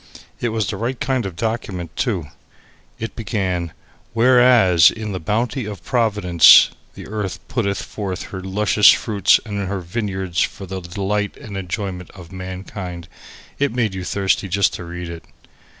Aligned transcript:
It 0.39 0.49
was 0.49 0.65
the 0.65 0.77
right 0.77 0.99
kind 0.99 1.27
of 1.27 1.35
document 1.35 1.95
too. 1.95 2.25
It 2.97 3.15
began 3.15 3.71
"Whereas 4.13 4.89
in 4.89 5.11
the 5.11 5.19
bounty 5.19 5.65
of 5.65 5.83
providence 5.85 6.71
the 6.95 7.05
earth 7.05 7.37
putteth 7.47 7.83
forth 7.83 8.23
her 8.33 8.41
luscious 8.41 8.89
fruits 8.89 9.39
and 9.45 9.67
her 9.67 9.79
vineyards 9.79 10.41
for 10.41 10.65
the 10.65 10.79
delight 10.81 11.37
and 11.37 11.55
enjoyment 11.55 12.09
of 12.15 12.31
mankind" 12.31 13.09
It 13.59 13.73
made 13.75 13.93
you 13.93 14.03
thirsty 14.03 14.47
just 14.47 14.73
to 14.73 14.85
read 14.85 15.07
it. 15.07 15.23